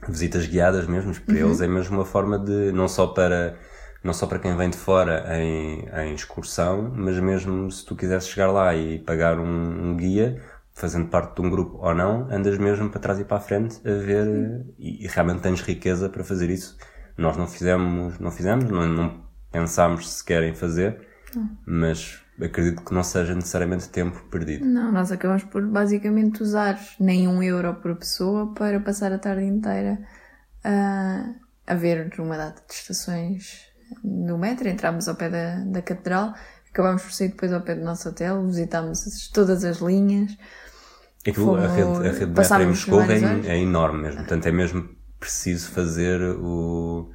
[0.06, 1.46] visitas guiadas mesmo, para uhum.
[1.46, 3.56] eles é mesmo uma forma de, não só para,
[4.04, 8.28] não só para quem vem de fora em, em excursão, mas mesmo se tu quisesse
[8.28, 10.42] chegar lá e pagar um, um guia,
[10.74, 13.80] fazendo parte de um grupo ou não, andas mesmo para trás e para a frente
[13.88, 16.76] a ver e, e, realmente tens riqueza para fazer isso.
[17.16, 21.00] Nós não fizemos, não fizemos, não, não pensámos sequer em fazer,
[21.34, 21.56] uhum.
[21.64, 24.64] mas acredito que não seja necessariamente tempo perdido.
[24.64, 29.44] Não, nós acabamos por basicamente usar nem um euro por pessoa para passar a tarde
[29.44, 29.98] inteira
[30.64, 31.34] a,
[31.66, 33.66] a ver uma data de estações
[34.02, 34.68] no metro.
[34.68, 36.34] Entramos ao pé da, da catedral,
[36.70, 40.36] acabamos por sair depois ao pé do nosso hotel, visitámos todas as linhas.
[41.26, 44.52] Aquilo, a rede, a rede de metro em Moscou é, é enorme mesmo, portanto é
[44.52, 47.10] mesmo preciso fazer o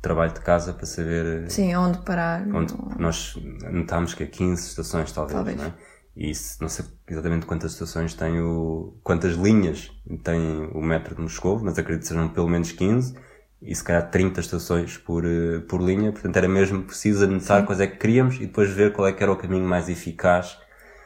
[0.00, 1.50] trabalho de casa para saber.
[1.50, 2.46] Sim, onde parar.
[2.48, 3.36] Onde nós
[3.70, 5.56] notámos que é 15 estações, talvez, talvez.
[5.56, 5.72] não é?
[6.16, 8.94] E não sei exatamente quantas estações tem o.
[9.02, 9.90] quantas linhas
[10.24, 13.14] tem o metro de Moscou, mas acredito que sejam pelo menos 15
[13.62, 17.66] e se calhar 30 estações por, eh, por linha, portanto era mesmo preciso anotar Sim.
[17.66, 20.58] quais é que queríamos e depois ver qual é que era o caminho mais eficaz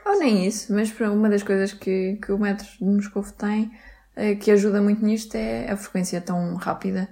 [0.06, 3.72] Ou nem isso, mas uma das coisas que, que o metro de Moscou tem
[4.14, 7.08] eh, que ajuda muito nisto é a frequência tão rápida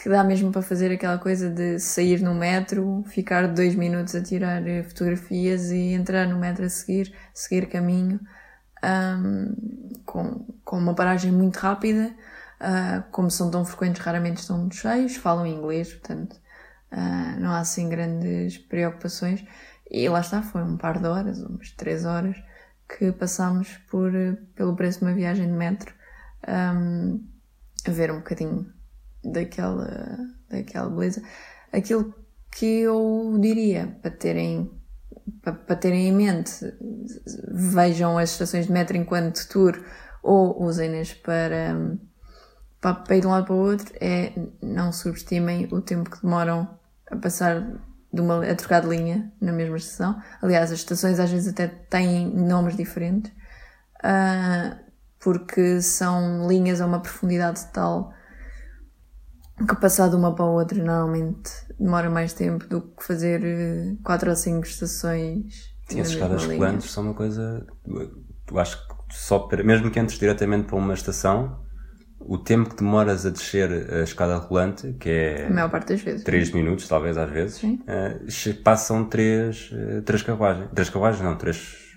[0.00, 4.22] que dá mesmo para fazer aquela coisa de sair no metro, ficar dois minutos a
[4.22, 8.18] tirar eh, fotografias e entrar no metro a seguir, seguir caminho,
[8.82, 12.14] um, com, com uma paragem muito rápida.
[12.60, 16.34] Uh, como são tão frequentes, raramente estão cheios, falam inglês, portanto
[16.92, 19.44] uh, não há assim grandes preocupações.
[19.90, 22.36] E lá está, foi um par de horas, umas três horas,
[22.88, 24.12] que passámos por,
[24.54, 25.94] pelo preço de uma viagem de metro
[26.48, 27.22] um,
[27.86, 28.79] a ver um bocadinho
[29.24, 31.22] daquela, daquela beleza.
[31.72, 32.14] Aquilo
[32.50, 34.70] que eu diria para terem,
[35.42, 36.52] para, terem em mente,
[37.52, 39.82] vejam as estações de metro enquanto tour
[40.22, 41.96] ou usem-nas para,
[42.80, 46.22] para, para ir de um lado para o outro, é não subestimem o tempo que
[46.22, 46.68] demoram
[47.10, 47.80] a passar
[48.12, 50.20] de uma, a trocar de linha na mesma estação.
[50.42, 53.32] Aliás, as estações às vezes até têm nomes diferentes.
[54.02, 58.12] Uh, porque são linhas a uma profundidade tal
[59.66, 63.96] que passar de uma para a outra normalmente demora mais tempo do que fazer eh,
[64.02, 65.70] quatro ou cinco estações.
[65.88, 67.66] Sim, as escadas rolantes são uma coisa.
[68.46, 71.60] Tu acho que só para, mesmo que entres diretamente para uma estação,
[72.20, 75.46] o tempo que demoras a descer a escada rolante, que é.
[75.46, 76.22] A maior parte das vezes.
[76.22, 80.68] 3 minutos, talvez às vezes, uh, passam 3, uh, três carruagens.
[80.74, 81.90] 3 carruagens, não, 3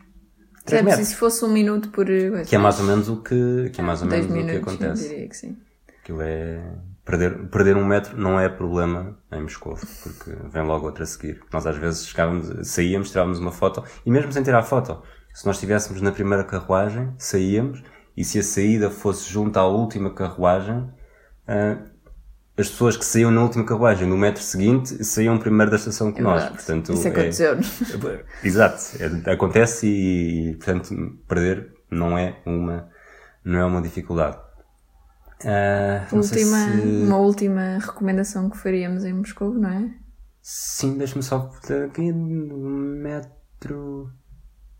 [0.65, 2.05] 3 é, se fosse um minuto por.
[2.47, 4.69] Que é mais ou menos o que, que, é mais ou menos minutos, o que
[4.69, 5.03] acontece.
[5.03, 5.57] Eu diria que sim.
[6.01, 6.61] Aquilo é.
[7.05, 11.41] Perder, perder um metro não é problema em Moscou, porque vem logo outra a seguir.
[11.51, 15.01] Nós às vezes chegávamos, saíamos, tirávamos uma foto, e mesmo sem tirar foto,
[15.33, 17.83] se nós estivéssemos na primeira carruagem, saíamos,
[18.15, 21.93] e se a saída fosse junto à última carruagem, uh,
[22.55, 26.19] as pessoas que saíam na última carruagem no metro seguinte saíam primeiro da estação que
[26.19, 26.45] é nós.
[26.45, 27.53] Portanto, Isso aconteceu.
[27.55, 28.83] É, exato.
[28.99, 30.95] É, acontece e, portanto,
[31.27, 32.87] perder não é uma,
[33.43, 34.37] não é uma dificuldade.
[35.43, 36.81] Uh, última, se...
[37.05, 39.93] Uma última recomendação que faríamos em Moscou, não é?
[40.41, 41.51] Sim, deixa-me só
[41.85, 44.11] aqui no metro.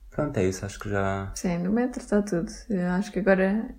[0.09, 1.31] Pronto, é isso, acho que já.
[1.35, 2.51] Sim, no metro está tudo.
[2.69, 3.73] Eu acho que agora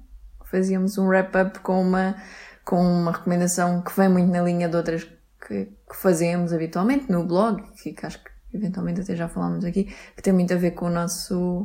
[0.45, 2.17] fazíamos um wrap-up com uma
[2.65, 5.05] com uma recomendação que vem muito na linha de outras
[5.47, 9.85] que, que fazemos habitualmente no blog, que, que, acho que eventualmente até já falámos aqui,
[10.17, 11.63] que tem muito a ver com o nosso,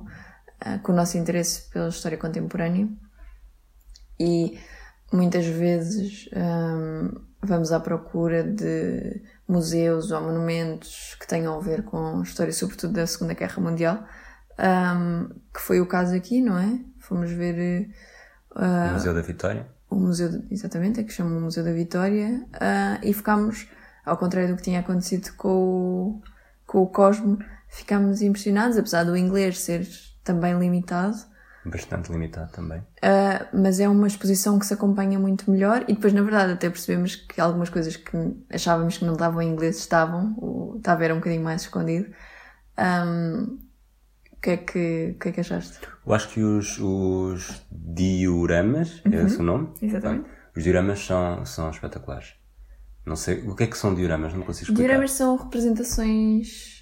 [0.65, 2.89] uh, com o nosso interesse pela história contemporânea.
[4.19, 4.59] E
[5.11, 12.19] muitas vezes um, vamos à procura de museus ou monumentos que tenham a ver com
[12.19, 14.03] a história, sobretudo da Segunda Guerra Mundial,
[14.59, 16.79] um, que foi o caso aqui, não é?
[16.99, 17.89] Fomos ver.
[18.55, 19.67] Uh, o Museu da Vitória?
[19.89, 23.67] o Museu, de, exatamente, é que chama o Museu da Vitória, uh, e ficámos,
[24.05, 26.21] ao contrário do que tinha acontecido com o,
[26.65, 29.87] com o Cosmo, ficámos impressionados, apesar do inglês ser
[30.23, 31.17] também limitado.
[31.65, 32.79] Bastante limitado também.
[32.79, 36.69] Uh, mas é uma exposição que se acompanha muito melhor e depois, na verdade, até
[36.69, 38.17] percebemos que algumas coisas que
[38.49, 42.13] achávamos que não estavam em inglês estavam, o, estava era um bocadinho mais escondido.
[42.77, 43.59] Um,
[44.31, 45.79] o que é que, que, é que achaste?
[46.05, 49.15] Eu acho que os, os dioramas, é uhum.
[49.15, 49.73] é esse o nome?
[49.81, 50.29] Exatamente.
[50.55, 52.35] Os dioramas são, são espetaculares.
[53.05, 54.33] Não sei, o que é que são dioramas?
[54.33, 54.87] Não consigo explicar.
[54.87, 56.78] Dioramas são representações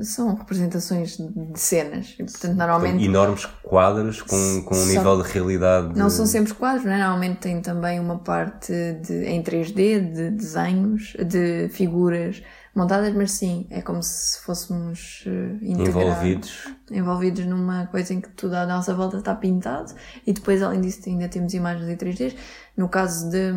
[0.00, 2.14] são representações de cenas.
[2.18, 3.04] E, portanto, normalmente.
[3.04, 5.98] enormes quadros com, com um nível de realidade.
[5.98, 6.98] Não são sempre quadros, não é?
[6.98, 12.42] Normalmente tem também uma parte de, em 3D, de desenhos, de figuras
[12.74, 16.68] montadas, mas sim, é como se fôssemos uh, envolvidos.
[16.90, 19.92] envolvidos numa coisa em que tudo à nossa volta está pintado
[20.26, 22.34] e depois, além disso, ainda temos imagens em 3D.
[22.74, 23.52] No caso de,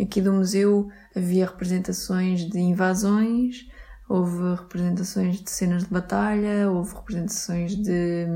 [0.00, 3.66] aqui do museu, havia representações de invasões,
[4.08, 8.26] houve representações de cenas de batalha, houve representações de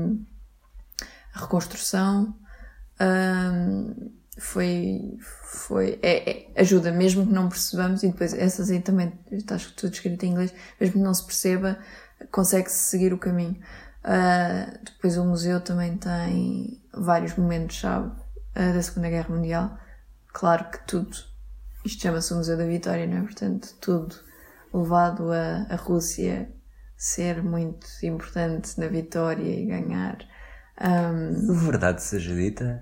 [1.33, 2.35] reconstrução.
[2.99, 9.13] Um, foi, foi é, é, ajuda, mesmo que não percebamos, e depois essas aí também
[9.31, 11.77] está tudo escrito em inglês, mesmo que não se perceba,
[12.31, 13.59] consegue-se seguir o caminho.
[14.03, 19.77] Uh, depois o museu também tem vários momentos-chave uh, da Segunda Guerra Mundial.
[20.33, 21.15] Claro que tudo,
[21.85, 23.21] isto chama-se o Museu da Vitória, não é?
[23.21, 24.15] Portanto, tudo
[24.73, 26.49] levado a, a Rússia
[26.95, 30.17] ser muito importante na vitória e ganhar.
[30.79, 31.53] Um...
[31.53, 32.81] Verdade seja dita,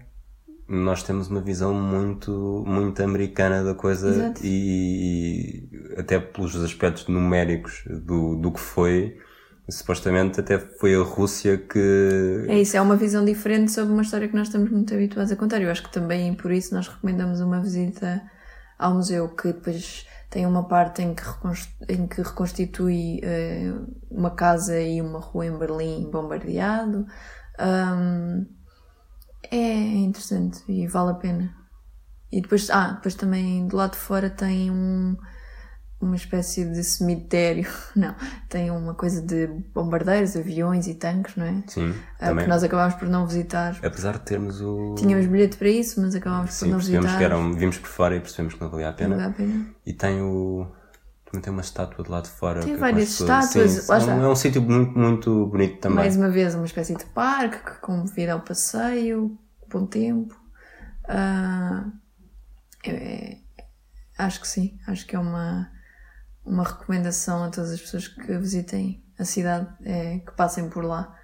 [0.70, 7.84] nós temos uma visão muito, muito americana da coisa e, e, até pelos aspectos numéricos
[7.88, 9.18] do, do que foi,
[9.68, 12.46] supostamente até foi a Rússia que.
[12.48, 15.36] É isso, é uma visão diferente sobre uma história que nós estamos muito habituados a
[15.36, 15.60] contar.
[15.60, 18.22] Eu acho que também por isso nós recomendamos uma visita
[18.78, 21.24] ao museu que depois tem uma parte em que,
[21.88, 27.06] em que reconstitui uh, uma casa e uma rua em Berlim bombardeado.
[27.60, 28.46] Um,
[29.52, 31.56] é interessante e vale a pena.
[32.32, 35.18] E depois, ah, depois também do lado de fora tem um,
[36.02, 38.16] uma espécie de cemitério, não,
[38.47, 41.64] tem uma coisa de bombardeiros, aviões e tanques, não é?
[41.68, 42.45] Sim, ah, também.
[42.45, 43.78] Que nós acabámos por não visitar.
[43.84, 44.95] Apesar de termos o...
[44.97, 47.18] Tínhamos bilhete para isso, mas acabámos Sim, por não visitar.
[47.18, 49.10] Que eram, vimos por fora e percebemos que não valia a pena.
[49.10, 49.66] Não valia a pena.
[49.86, 50.68] E tem o...
[51.26, 52.62] Também tem uma estátua de lá de fora.
[52.62, 53.72] Tem várias estátuas.
[53.72, 55.97] Sim, é, um, é um sítio muito, muito bonito também.
[55.97, 59.38] Mais uma vez, uma espécie de parque que convida ao passeio,
[59.70, 60.34] bom tempo.
[61.04, 61.91] Uh,
[62.84, 63.38] é,
[64.18, 65.70] acho que sim, acho que é uma
[66.50, 71.16] uma recomendação a todas as pessoas que visitem a cidade é que passem por lá.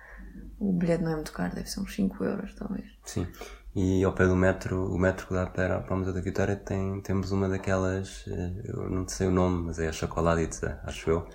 [0.59, 2.85] O bilhete não é muito caro, deve ser uns 5 euros, talvez.
[3.03, 3.27] Sim.
[3.75, 6.55] E ao pé do metro, o metro que dá para, para o Museu da Vitória,
[6.55, 11.09] tem, temos uma daquelas, eh, eu não sei o nome, mas é a Chocoladitza, acho
[11.09, 11.27] eu,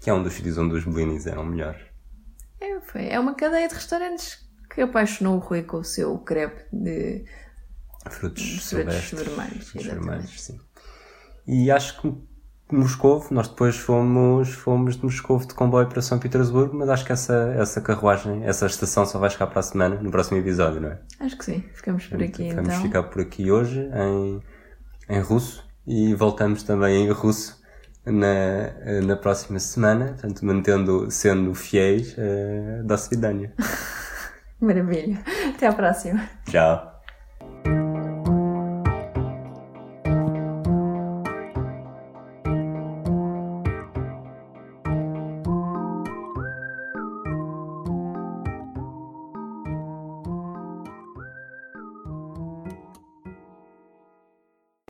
[0.00, 1.82] que é um dos sítios onde os belinis eram melhores.
[2.60, 3.08] É, foi.
[3.08, 7.26] é uma cadeia de restaurantes que apaixonou o Rui com o seu crepe de
[8.10, 9.72] frutos, frutos vermelhos.
[9.72, 10.58] vermelhos, sim.
[11.46, 12.12] E acho que
[12.72, 17.12] Moscovo, nós depois fomos, fomos de Moscovo de comboio para São Petersburgo, mas acho que
[17.12, 20.88] essa, essa carruagem, essa estação só vai chegar para a semana, no próximo episódio, não
[20.88, 20.98] é?
[21.20, 22.82] Acho que sim, ficamos por aqui Vamos então.
[22.82, 24.42] ficar por aqui hoje em,
[25.08, 27.62] em russo e voltamos também em russo
[28.04, 33.52] na, na próxima semana, portanto, mantendo, sendo fiéis uh, da Svidania.
[34.60, 35.20] Maravilha.
[35.54, 36.28] Até à próxima.
[36.50, 36.93] Tchau.